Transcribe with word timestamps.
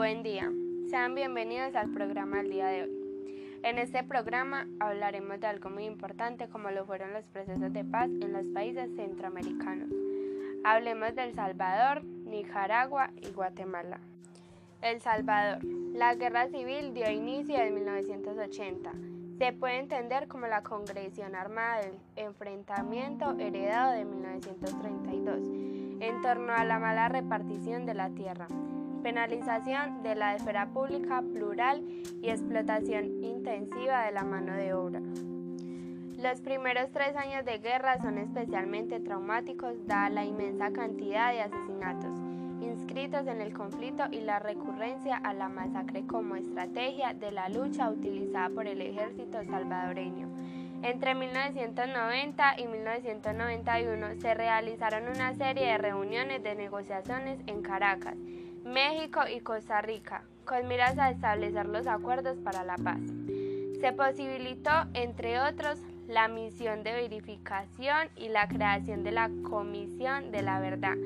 Buen 0.00 0.22
día, 0.22 0.50
sean 0.88 1.14
bienvenidos 1.14 1.76
al 1.76 1.90
programa 1.90 2.38
del 2.38 2.50
día 2.50 2.68
de 2.68 2.84
hoy. 2.84 3.60
En 3.62 3.76
este 3.76 4.02
programa 4.02 4.66
hablaremos 4.80 5.38
de 5.40 5.46
algo 5.46 5.68
muy 5.68 5.84
importante 5.84 6.48
como 6.48 6.70
lo 6.70 6.86
fueron 6.86 7.12
los 7.12 7.26
procesos 7.26 7.70
de 7.70 7.84
paz 7.84 8.08
en 8.08 8.32
los 8.32 8.46
países 8.46 8.88
centroamericanos. 8.96 9.90
Hablemos 10.64 11.14
de 11.14 11.24
El 11.24 11.34
Salvador, 11.34 12.02
Nicaragua 12.02 13.10
y 13.20 13.30
Guatemala. 13.30 14.00
El 14.80 15.02
Salvador. 15.02 15.62
La 15.92 16.14
guerra 16.14 16.48
civil 16.48 16.94
dio 16.94 17.10
inicio 17.10 17.58
en 17.58 17.74
1980 17.74 18.92
se 19.36 19.52
puede 19.52 19.80
entender 19.80 20.28
como 20.28 20.46
la 20.46 20.62
congresión 20.62 21.34
armada 21.34 21.82
del 21.82 21.98
enfrentamiento 22.16 23.38
heredado 23.38 23.92
de 23.92 24.06
1932 24.06 25.40
en 26.00 26.22
torno 26.22 26.54
a 26.54 26.64
la 26.64 26.78
mala 26.78 27.08
repartición 27.10 27.84
de 27.84 27.94
la 27.94 28.08
tierra, 28.10 28.48
penalización 29.02 30.02
de 30.02 30.14
la 30.14 30.36
esfera 30.36 30.66
pública 30.66 31.22
plural 31.22 31.82
y 32.22 32.28
explotación 32.28 33.22
intensiva 33.22 34.04
de 34.04 34.12
la 34.12 34.24
mano 34.24 34.54
de 34.54 34.74
obra. 34.74 35.00
Los 36.18 36.40
primeros 36.40 36.90
tres 36.92 37.16
años 37.16 37.44
de 37.44 37.58
guerra 37.58 38.00
son 38.00 38.18
especialmente 38.18 39.00
traumáticos 39.00 39.74
dada 39.86 40.10
la 40.10 40.24
inmensa 40.24 40.70
cantidad 40.70 41.32
de 41.32 41.40
asesinatos 41.42 42.30
inscritos 42.62 43.26
en 43.26 43.40
el 43.40 43.52
conflicto 43.52 44.04
y 44.10 44.20
la 44.20 44.38
recurrencia 44.38 45.16
a 45.16 45.32
la 45.32 45.48
masacre 45.48 46.06
como 46.06 46.36
estrategia 46.36 47.14
de 47.14 47.32
la 47.32 47.48
lucha 47.48 47.90
utilizada 47.90 48.50
por 48.50 48.66
el 48.66 48.80
ejército 48.80 49.42
salvadoreño. 49.44 50.28
Entre 50.82 51.14
1990 51.14 52.58
y 52.58 52.66
1991 52.66 54.06
se 54.20 54.34
realizaron 54.34 55.08
una 55.08 55.34
serie 55.34 55.66
de 55.66 55.78
reuniones 55.78 56.42
de 56.42 56.54
negociaciones 56.54 57.38
en 57.46 57.60
Caracas, 57.60 58.16
México 58.64 59.20
y 59.32 59.40
Costa 59.40 59.80
Rica, 59.80 60.22
con 60.44 60.68
miras 60.68 60.98
a 60.98 61.10
establecer 61.10 61.66
los 61.66 61.86
acuerdos 61.86 62.38
para 62.38 62.64
la 62.64 62.76
paz. 62.76 63.00
Se 63.80 63.92
posibilitó, 63.92 64.70
entre 64.94 65.40
otros, 65.40 65.78
la 66.08 66.28
misión 66.28 66.82
de 66.82 66.92
verificación 66.92 68.08
y 68.16 68.28
la 68.28 68.48
creación 68.48 69.04
de 69.04 69.12
la 69.12 69.30
Comisión 69.48 70.30
de 70.32 70.42
la 70.42 70.60
Verdad, 70.60 70.96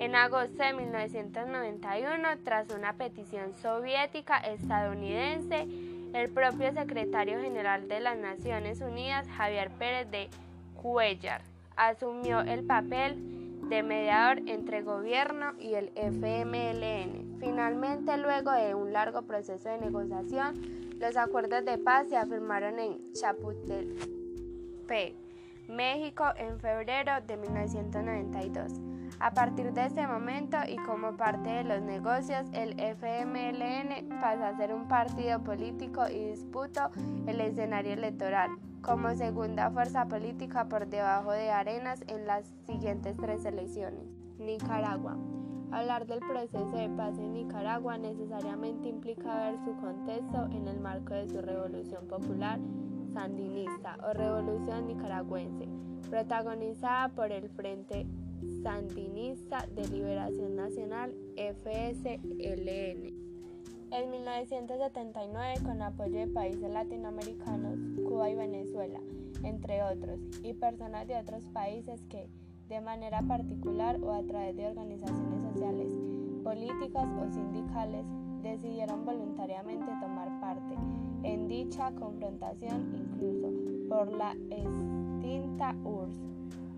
en 0.00 0.14
agosto 0.14 0.62
de 0.62 0.72
1991, 0.72 2.28
tras 2.44 2.70
una 2.70 2.94
petición 2.94 3.54
soviética 3.60 4.38
estadounidense, 4.38 5.66
el 6.14 6.30
propio 6.30 6.72
secretario 6.72 7.40
general 7.40 7.86
de 7.88 8.00
las 8.00 8.16
Naciones 8.16 8.80
Unidas, 8.80 9.26
Javier 9.36 9.70
Pérez 9.70 10.10
de 10.10 10.28
Cuellar, 10.74 11.42
asumió 11.76 12.40
el 12.40 12.64
papel 12.64 13.39
de 13.70 13.84
mediador 13.84 14.40
entre 14.46 14.82
gobierno 14.82 15.52
y 15.60 15.74
el 15.74 15.92
FMLN. 15.94 17.38
Finalmente, 17.38 18.16
luego 18.18 18.50
de 18.50 18.74
un 18.74 18.92
largo 18.92 19.22
proceso 19.22 19.68
de 19.68 19.78
negociación, 19.78 20.60
los 20.98 21.16
acuerdos 21.16 21.64
de 21.64 21.78
paz 21.78 22.08
se 22.08 22.16
afirmaron 22.16 22.80
en 22.80 23.12
Chapultepec, 23.12 25.14
México, 25.68 26.24
en 26.36 26.58
febrero 26.58 27.12
de 27.26 27.36
1992. 27.36 28.72
A 29.20 29.32
partir 29.32 29.72
de 29.72 29.86
ese 29.86 30.06
momento 30.06 30.56
y 30.66 30.76
como 30.76 31.16
parte 31.16 31.50
de 31.50 31.64
los 31.64 31.80
negocios, 31.80 32.48
el 32.52 32.78
FMLN 32.78 34.20
pasa 34.20 34.48
a 34.48 34.56
ser 34.56 34.74
un 34.74 34.88
partido 34.88 35.42
político 35.44 36.08
y 36.08 36.30
disputó 36.30 36.90
el 37.26 37.40
escenario 37.40 37.92
electoral 37.92 38.50
como 38.82 39.14
segunda 39.14 39.70
fuerza 39.70 40.06
política 40.06 40.68
por 40.68 40.86
debajo 40.86 41.32
de 41.32 41.50
Arenas 41.50 42.02
en 42.08 42.26
las 42.26 42.46
siguientes 42.66 43.16
tres 43.16 43.44
elecciones. 43.44 44.06
Nicaragua. 44.38 45.16
Hablar 45.70 46.06
del 46.06 46.20
proceso 46.20 46.76
de 46.76 46.88
paz 46.90 47.16
en 47.18 47.32
Nicaragua 47.32 47.98
necesariamente 47.98 48.88
implica 48.88 49.38
ver 49.38 49.58
su 49.64 49.76
contexto 49.76 50.46
en 50.46 50.66
el 50.66 50.80
marco 50.80 51.14
de 51.14 51.28
su 51.28 51.40
revolución 51.40 52.08
popular 52.08 52.58
sandinista 53.12 53.96
o 54.08 54.12
revolución 54.12 54.86
nicaragüense, 54.86 55.68
protagonizada 56.08 57.08
por 57.10 57.32
el 57.32 57.48
Frente 57.50 58.06
Sandinista 58.62 59.66
de 59.74 59.88
Liberación 59.88 60.56
Nacional 60.56 61.14
FSLN. 61.36 63.29
En 63.92 64.08
1979, 64.10 65.54
con 65.64 65.82
apoyo 65.82 66.20
de 66.20 66.26
países 66.28 66.70
latinoamericanos, 66.70 67.78
Cuba 68.08 68.30
y 68.30 68.36
Venezuela, 68.36 69.00
entre 69.42 69.82
otros, 69.82 70.20
y 70.44 70.52
personas 70.52 71.08
de 71.08 71.16
otros 71.16 71.44
países 71.46 72.00
que, 72.08 72.28
de 72.68 72.80
manera 72.80 73.20
particular 73.22 73.98
o 74.00 74.12
a 74.12 74.22
través 74.22 74.56
de 74.56 74.68
organizaciones 74.68 75.42
sociales, 75.52 75.92
políticas 76.44 77.08
o 77.20 77.32
sindicales, 77.32 78.06
decidieron 78.42 79.04
voluntariamente 79.04 79.90
tomar 80.00 80.40
parte 80.40 80.76
en 81.24 81.48
dicha 81.48 81.90
confrontación 81.92 82.94
incluso 82.96 83.48
por 83.88 84.12
la 84.12 84.32
extinta 84.50 85.74
URSS 85.84 86.30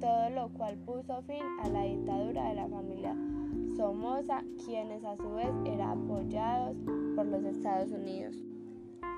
todo 0.03 0.31
lo 0.31 0.49
cual 0.49 0.77
puso 0.79 1.23
fin 1.23 1.43
a 1.63 1.69
la 1.69 1.83
dictadura 1.83 2.49
de 2.49 2.55
la 2.57 2.69
familia 2.69 3.15
Somoza, 3.83 4.45
quienes 4.65 5.05
a 5.05 5.17
su 5.17 5.29
vez 5.35 5.51
eran 5.65 6.05
apoyados 6.05 6.77
por 7.17 7.27
los 7.27 7.43
Estados 7.43 7.91
Unidos. 7.91 8.37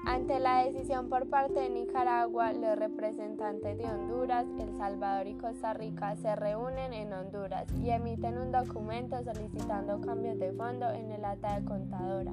Ante 0.07 0.41
la 0.41 0.65
decisión 0.65 1.11
por 1.11 1.29
parte 1.29 1.61
de 1.61 1.69
Nicaragua, 1.69 2.55
los 2.55 2.79
representantes 2.79 3.77
de 3.77 3.85
Honduras, 3.85 4.47
El 4.59 4.75
Salvador 4.79 5.27
y 5.27 5.35
Costa 5.35 5.75
Rica 5.75 6.17
se 6.17 6.35
reúnen 6.35 6.95
en 6.95 7.13
Honduras 7.13 7.67
y 7.79 7.91
emiten 7.91 8.39
un 8.39 8.53
documento 8.53 9.23
solicitando 9.23 10.01
cambios 10.01 10.39
de 10.39 10.53
fondo 10.53 10.91
en 10.93 11.13
el 11.13 11.27
ata 11.27 11.61
de 11.61 11.67
contadora. 11.67 12.33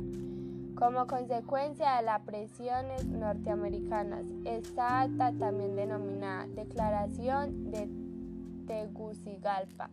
Como 0.76 1.08
consecuencia 1.08 1.98
de 1.98 2.04
las 2.04 2.22
presiones 2.22 3.08
norteamericanas, 3.08 4.24
esta 4.46 5.02
acta, 5.02 5.34
también 5.34 5.76
denominada 5.76 6.48
Declaración 6.48 7.72
de 7.72 7.90
Tegucigalpa 8.68 9.90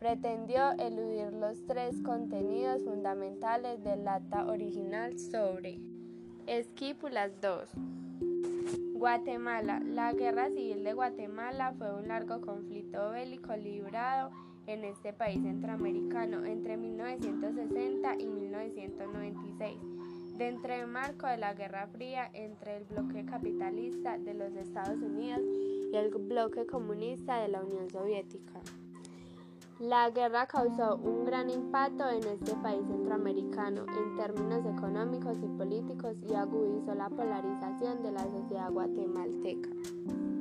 pretendió 0.00 0.72
eludir 0.78 1.30
los 1.34 1.62
tres 1.66 1.94
contenidos 2.02 2.82
fundamentales 2.84 3.84
del 3.84 4.08
acta 4.08 4.46
original 4.46 5.18
sobre 5.18 5.78
Esquípulas 6.46 7.38
2. 7.42 7.68
Guatemala. 8.94 9.78
La 9.80 10.14
guerra 10.14 10.48
civil 10.48 10.84
de 10.84 10.94
Guatemala 10.94 11.74
fue 11.76 11.94
un 11.94 12.08
largo 12.08 12.40
conflicto 12.40 13.10
bélico 13.10 13.54
librado 13.56 14.30
en 14.66 14.84
este 14.84 15.12
país 15.12 15.42
centroamericano 15.42 16.46
entre 16.46 16.78
1960 16.78 18.14
y 18.20 18.26
1996, 18.26 19.76
dentro 20.38 20.74
del 20.74 20.86
marco 20.86 21.26
de 21.26 21.36
la 21.36 21.52
Guerra 21.52 21.86
Fría 21.88 22.30
entre 22.32 22.78
el 22.78 22.84
bloque 22.84 23.26
capitalista 23.26 24.16
de 24.16 24.32
los 24.32 24.54
Estados 24.54 24.96
Unidos 24.96 25.42
y 25.92 25.94
el 25.94 26.08
bloque 26.08 26.64
comunista 26.64 27.42
de 27.42 27.48
la 27.48 27.62
Unión 27.62 27.90
Soviética. 27.90 28.62
La 29.80 30.10
guerra 30.10 30.46
causó 30.46 30.96
un 30.96 31.24
gran 31.24 31.48
impacto 31.48 32.06
en 32.06 32.22
este 32.24 32.54
país 32.56 32.86
centroamericano 32.86 33.86
en 33.88 34.14
términos 34.14 34.66
económicos 34.66 35.38
y 35.42 35.46
políticos 35.56 36.18
y 36.28 36.34
agudizó 36.34 36.94
la 36.94 37.08
polarización 37.08 38.02
de 38.02 38.12
la 38.12 38.24
sociedad 38.24 38.70
guatemalteca. 38.70 39.70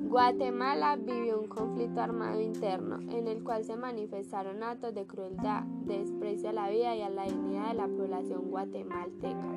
Guatemala 0.10 0.98
vivió 0.98 1.40
un 1.40 1.48
conflicto 1.48 2.02
armado 2.02 2.42
interno 2.42 3.00
en 3.14 3.30
el 3.30 3.42
cual 3.42 3.64
se 3.64 3.78
manifestaron 3.78 4.62
actos 4.62 4.94
de 4.94 5.08
crueldad, 5.08 5.64
desprecio 5.86 6.50
a 6.50 6.54
la 6.54 6.70
vida 6.70 6.94
y 6.98 7.02
a 7.02 7.10
la 7.10 7.24
dignidad 7.24 7.70
de 7.70 7.76
la 7.76 7.88
población 7.88 8.52
guatemalteca, 8.52 9.48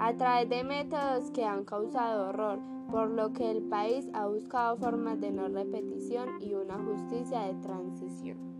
a 0.00 0.16
través 0.16 0.48
de 0.48 0.64
métodos 0.64 1.30
que 1.30 1.44
han 1.44 1.64
causado 1.64 2.30
horror, 2.30 2.58
por 2.90 3.08
lo 3.08 3.32
que 3.32 3.48
el 3.48 3.62
país 3.62 4.08
ha 4.12 4.26
buscado 4.26 4.76
formas 4.76 5.20
de 5.20 5.30
no 5.30 5.46
repetición 5.46 6.30
y 6.40 6.54
una 6.54 6.78
justicia 6.78 7.42
de 7.42 7.54
transición. 7.62 8.59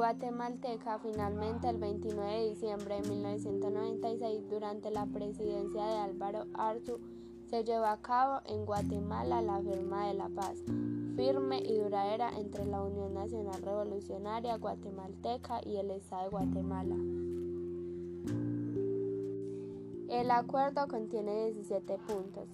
Guatemalteca 0.00 0.98
finalmente 0.98 1.68
el 1.68 1.76
29 1.76 2.32
de 2.32 2.48
diciembre 2.48 3.02
de 3.02 3.10
1996 3.10 4.48
durante 4.48 4.90
la 4.90 5.04
presidencia 5.04 5.84
de 5.84 5.98
Álvaro 5.98 6.46
Arzu 6.54 6.98
se 7.44 7.64
llevó 7.64 7.84
a 7.84 7.98
cabo 7.98 8.40
en 8.46 8.64
Guatemala 8.64 9.42
la 9.42 9.60
firma 9.60 10.06
de 10.06 10.14
la 10.14 10.30
paz, 10.30 10.56
firme 11.16 11.58
y 11.58 11.76
duradera 11.76 12.30
entre 12.38 12.64
la 12.64 12.82
Unión 12.82 13.12
Nacional 13.12 13.60
Revolucionaria 13.60 14.56
Guatemalteca 14.56 15.60
y 15.66 15.76
el 15.76 15.90
Estado 15.90 16.22
de 16.22 16.30
Guatemala. 16.30 16.96
El 20.08 20.30
acuerdo 20.30 20.88
contiene 20.88 21.44
17 21.50 21.98
puntos, 22.08 22.48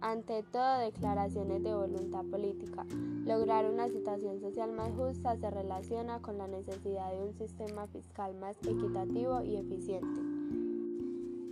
ante 0.00 0.42
todo 0.44 0.78
declaraciones 0.78 1.62
de 1.62 1.74
voluntad 1.74 2.24
política. 2.24 2.86
Lograr 3.24 3.70
una 3.70 3.88
situación 3.88 4.40
social 4.40 4.72
más 4.72 4.90
justa 4.96 5.36
se 5.36 5.50
relaciona 5.50 6.20
con 6.20 6.38
la 6.38 6.46
necesidad 6.46 7.12
de 7.12 7.22
un 7.22 7.34
sistema 7.34 7.86
fiscal 7.88 8.34
más 8.36 8.56
equitativo 8.62 9.42
y 9.42 9.56
eficiente. 9.56 10.20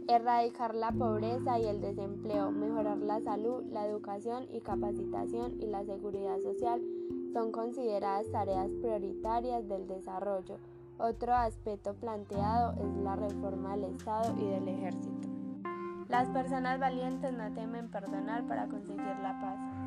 Erradicar 0.09 0.75
la 0.75 0.91
pobreza 0.91 1.59
y 1.59 1.67
el 1.67 1.83
desempleo, 1.83 2.51
mejorar 2.51 2.97
la 2.97 3.21
salud, 3.21 3.63
la 3.71 3.87
educación 3.87 4.47
y 4.51 4.61
capacitación 4.61 5.61
y 5.61 5.67
la 5.67 5.85
seguridad 5.85 6.41
social 6.41 6.81
son 7.35 7.53
consideradas 7.53 8.31
tareas 8.31 8.71
prioritarias 8.81 9.69
del 9.69 9.87
desarrollo 9.87 10.57
Otro 10.99 11.35
aspecto 11.35 11.95
planteado 11.95 12.73
es 12.73 13.03
la 13.05 13.17
reforma 13.17 13.77
del 13.77 13.95
Estado 13.95 14.35
y 14.41 14.47
del 14.47 14.69
ejército. 14.69 15.38
Las 16.09 16.27
personas 16.31 16.81
valientes 16.81 17.35
no 17.35 17.53
temen 17.53 17.89
perdonar 17.91 18.43
para 18.47 18.67
conseguir 18.67 19.15
la 19.23 19.39
paz. 19.43 19.78